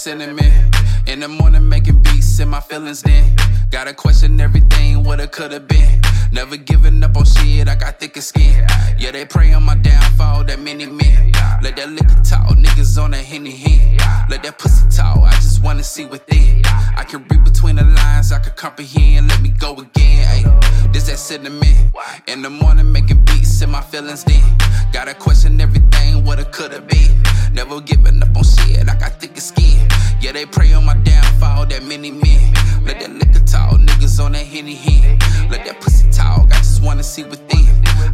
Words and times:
sentiment. 0.00 0.74
In 1.06 1.20
the 1.20 1.28
morning, 1.28 1.68
making 1.68 2.02
beats 2.02 2.40
in 2.40 2.48
my 2.48 2.60
feelings 2.60 3.02
then. 3.02 3.36
Gotta 3.70 3.92
question 3.92 4.40
everything, 4.40 5.04
what 5.04 5.20
it 5.20 5.30
could've 5.30 5.68
been. 5.68 6.00
Never 6.32 6.56
giving 6.56 7.02
up 7.04 7.16
on 7.18 7.26
shit, 7.26 7.68
I 7.68 7.74
got 7.74 8.00
thicker 8.00 8.22
skin. 8.22 8.66
Yeah, 8.98 9.10
they 9.10 9.26
pray 9.26 9.52
on 9.52 9.62
my 9.62 9.74
downfall, 9.74 10.44
that 10.44 10.58
many 10.58 10.86
men. 10.86 11.32
Let 11.62 11.76
that 11.76 11.90
liquor 11.90 12.22
talk, 12.24 12.48
niggas 12.56 13.02
on 13.02 13.10
that 13.10 13.24
henny 13.24 13.50
hen. 13.50 13.98
Let 14.30 14.42
that 14.44 14.58
pussy 14.58 14.88
talk, 14.88 15.18
I 15.18 15.32
just 15.34 15.62
wanna 15.62 15.84
see 15.84 16.06
within. 16.06 16.62
I 16.96 17.04
can 17.06 17.26
read 17.28 17.44
between 17.44 17.76
the 17.76 17.84
lines, 17.84 18.32
I 18.32 18.38
can 18.38 18.54
comprehend. 18.54 19.28
Let 19.28 19.42
me 19.42 19.50
go 19.50 19.74
again, 19.74 20.24
ayy. 20.34 20.92
This 20.94 21.08
that 21.08 21.18
sentiment. 21.18 21.76
In 22.26 22.40
the 22.40 22.50
morning, 22.50 22.90
making 22.90 23.22
beats 23.26 23.60
in 23.60 23.70
my 23.70 23.82
feelings 23.82 24.24
then. 24.24 24.58
Gotta 24.92 25.14
question 25.14 25.60
everything, 25.60 26.24
what 26.24 26.38
it 26.38 26.52
could've 26.52 26.86
been. 26.86 27.22
Never 27.52 27.80
giving 27.80 28.22
up 28.22 28.36
on 28.36 28.44
shit, 28.44 28.69
Yeah, 30.30 30.34
they 30.34 30.46
pray 30.46 30.72
on 30.74 30.84
my 30.84 30.94
downfall, 30.94 31.66
that 31.66 31.82
many 31.82 32.12
men. 32.12 32.54
Let 32.84 33.00
that 33.00 33.10
liquor 33.10 33.44
talk, 33.44 33.72
niggas 33.80 34.24
on 34.24 34.30
that 34.30 34.46
henny 34.46 34.76
hen. 34.76 35.18
Let 35.50 35.66
that 35.66 35.80
pussy 35.80 36.08
talk, 36.12 36.52
I 36.52 36.58
just 36.58 36.84
wanna 36.84 37.02
see 37.02 37.24
within. 37.24 37.66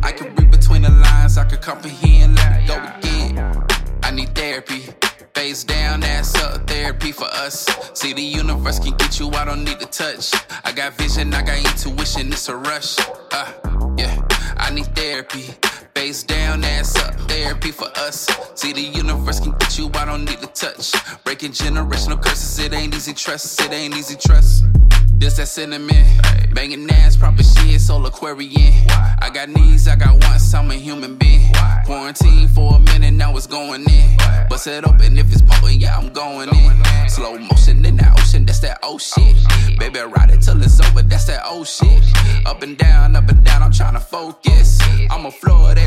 I 0.03 0.13
can 0.13 0.35
read 0.35 0.51
between 0.51 0.81
the 0.81 0.89
lines, 0.89 1.37
I 1.37 1.45
can 1.45 1.59
comprehend. 1.59 2.37
Let 2.37 2.63
me 2.63 2.67
go 2.67 2.75
again. 2.75 3.65
I 4.03 4.13
need 4.13 4.35
therapy. 4.35 4.85
Face 5.35 5.63
down, 5.63 6.03
ass 6.05 6.35
up, 6.37 6.67
therapy 6.67 7.13
for 7.13 7.27
us. 7.27 7.67
See, 7.93 8.15
the 8.15 8.23
universe 8.23 8.79
can 8.79 8.97
get 8.97 9.21
you, 9.21 9.29
I 9.33 9.45
don't 9.45 9.63
need 9.63 9.79
to 9.81 9.87
touch. 9.87 10.33
I 10.65 10.73
got 10.73 10.95
vision, 10.95 11.35
I 11.35 11.43
got 11.43 11.59
intuition, 11.59 12.33
it's 12.33 12.49
a 12.49 12.57
rush. 12.57 12.97
Uh, 13.31 13.53
yeah, 13.99 14.27
I 14.57 14.71
need 14.71 14.87
therapy. 14.97 15.55
Face 15.97 16.25
down, 16.25 16.63
ass 16.63 16.95
up, 16.97 17.15
therapy 17.21 17.71
for 17.71 17.89
us. 17.97 18.29
See, 18.55 18.75
the 18.75 18.83
universe 18.83 19.41
can 19.41 19.53
get 19.53 19.79
you, 19.79 19.91
I 19.95 20.05
don't 20.05 20.27
need 20.27 20.41
to 20.43 20.47
touch. 20.49 20.93
Breaking 21.25 21.53
generational 21.53 22.23
curses, 22.23 22.59
it 22.59 22.75
ain't 22.75 22.95
easy 22.95 23.15
trust, 23.15 23.59
it 23.63 23.73
ain't 23.73 23.97
easy 23.97 24.15
trust. 24.15 24.67
This 25.15 25.39
that 25.39 25.49
cinnamon, 25.49 26.05
banging 26.53 26.91
ass, 26.91 27.17
proper 27.17 27.43
shit, 27.43 27.81
soul 27.81 28.05
Aquarian. 28.05 28.75
I 28.91 29.31
got 29.33 29.49
needs, 29.49 29.89
I 29.89 29.97
got 29.97 30.23
wants, 30.23 30.53
I'm 30.53 30.71
a 30.71 30.75
human 30.75 31.17
being. 31.17 31.51
Quarantine 31.87 32.47
for 32.49 32.75
a 32.75 32.79
minute, 32.79 33.15
now 33.15 33.35
it's 33.35 33.47
going 33.47 33.89
in. 33.89 34.19
Bust 34.51 34.67
it 34.67 34.85
open 34.85 35.17
if 35.17 35.33
it's 35.33 35.41
potent, 35.41 35.81
yeah, 35.81 35.97
I'm 35.97 36.13
going 36.13 36.51
in. 36.51 37.09
Slow 37.09 37.39
motion 37.39 37.87
in 37.87 37.97
the 37.97 38.13
ocean, 38.21 38.45
that's 38.45 38.59
that 38.59 38.81
old 38.83 39.01
shit. 39.01 39.35
Baby, 39.79 40.01
ride 40.01 40.29
it 40.29 40.43
till 40.43 40.63
it's 40.63 40.79
over, 40.79 41.01
that's 41.01 41.25
that 41.25 41.47
old 41.47 41.67
shit. 41.67 42.05
Up 42.45 42.63
and 42.63 42.77
down, 42.77 43.17
up 43.17 43.31
and 43.31 43.43
down, 43.43 43.63
I'm 43.63 43.73
tryna 43.73 44.03
focus. 44.03 44.79
I'm 45.11 45.25
a 45.25 45.31
Florida 45.31 45.86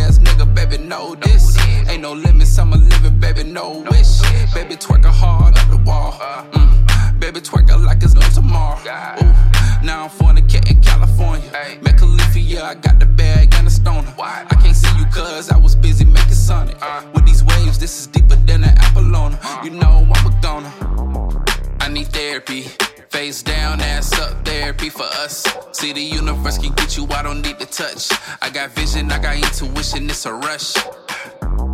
know 0.89 1.15
this. 1.15 1.55
Ain't 1.87 2.01
no 2.01 2.13
limits, 2.13 2.57
I'm 2.57 2.73
a 2.73 2.77
living, 2.77 3.19
baby, 3.19 3.43
no 3.43 3.85
wish. 3.91 4.21
Baby, 4.53 4.75
twerking 4.75 5.05
hard 5.21 5.55
up 5.55 5.69
the 5.69 5.77
wall. 5.85 6.13
Mm. 6.51 7.19
Baby, 7.19 7.41
twerking 7.41 7.85
like 7.85 8.01
it's 8.01 8.15
no 8.15 8.21
tomorrow. 8.33 8.79
Ooh. 8.79 9.85
Now 9.85 10.05
I'm 10.05 10.09
fornicating 10.09 10.71
in 10.71 10.81
California. 10.81 11.47
Met 11.83 11.97
Khalifa, 11.99 12.39
yeah, 12.39 12.63
I 12.63 12.73
got 12.73 12.99
the 12.99 13.05
bag 13.05 13.53
and 13.53 13.67
a 13.67 13.69
stoner. 13.69 14.13
I 14.17 14.55
can't 14.61 14.75
see 14.75 14.93
you 14.97 15.05
cause 15.05 15.51
I 15.51 15.57
was 15.57 15.75
busy 15.75 16.05
making 16.05 16.33
Sonic. 16.33 16.77
With 17.13 17.25
these 17.25 17.43
waves, 17.43 17.77
this 17.77 17.99
is 17.99 18.07
deeper 18.07 18.35
than 18.47 18.63
an 18.63 18.75
Apollona. 18.75 19.37
You 19.63 19.71
know 19.71 20.07
I'm 20.11 20.25
a 20.25 20.41
goner. 20.41 20.73
I 21.79 21.87
need 21.87 22.07
therapy. 22.07 22.65
Face 23.09 23.41
down, 23.43 23.79
ass 23.81 24.13
up, 24.19 24.38
therapy 24.69 24.89
for 24.89 25.05
us. 25.23 25.47
See, 25.71 25.93
the 25.93 26.01
universe 26.01 26.59
can 26.59 26.73
get 26.73 26.95
you, 26.95 27.07
I 27.09 27.23
don't 27.23 27.41
need 27.41 27.57
to 27.57 27.65
touch. 27.65 28.11
I 28.39 28.51
got 28.51 28.69
vision, 28.69 29.11
I 29.11 29.17
got 29.17 29.35
intuition, 29.35 30.07
it's 30.07 30.27
a 30.27 30.33
rush. 30.33 30.75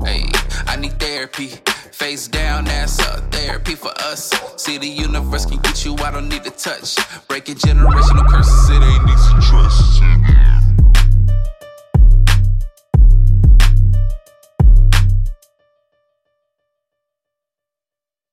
Hey, 0.05 0.23
I 0.65 0.77
need 0.77 0.97
therapy. 0.97 1.49
Face 1.91 2.29
down, 2.29 2.67
ass 2.67 2.99
up, 2.99 3.29
therapy 3.33 3.75
for 3.75 3.91
us. 3.99 4.31
See, 4.55 4.77
the 4.77 4.87
universe 4.87 5.45
can 5.45 5.59
get 5.59 5.83
you, 5.83 5.95
I 5.97 6.11
don't 6.11 6.29
need 6.29 6.45
to 6.45 6.51
touch. 6.51 6.95
Breaking 7.27 7.55
generational 7.55 8.27
curses, 8.29 8.69
it 8.69 8.81
ain't 8.81 9.05